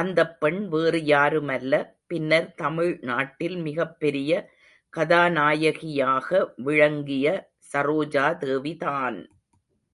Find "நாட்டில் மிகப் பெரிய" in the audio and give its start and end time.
3.02-4.32